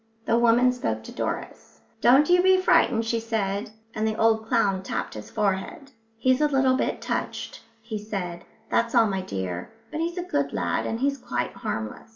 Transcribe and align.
The 0.25 0.35
woman 0.35 0.71
spoke 0.71 1.03
to 1.03 1.11
Doris. 1.11 1.79
"Don't 2.01 2.27
you 2.27 2.41
be 2.41 2.57
frightened," 2.57 3.05
she 3.05 3.19
said, 3.19 3.69
and 3.93 4.07
the 4.07 4.15
old 4.17 4.47
clown 4.47 4.81
tapped 4.81 5.13
his 5.13 5.29
forehead. 5.29 5.91
"He's 6.17 6.41
a 6.41 6.47
little 6.47 6.75
bit 6.75 7.03
touched," 7.03 7.61
he 7.83 7.99
said, 7.99 8.43
"that's 8.71 8.95
all, 8.95 9.05
my 9.05 9.21
dear. 9.21 9.69
But 9.91 9.99
he's 9.99 10.17
a 10.17 10.23
good 10.23 10.53
lad 10.53 10.87
and 10.87 11.01
he's 11.01 11.19
quite 11.19 11.53
harmless." 11.53 12.09